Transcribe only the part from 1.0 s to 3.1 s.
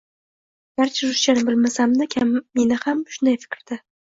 ruschani bilmasam-da, kamina ham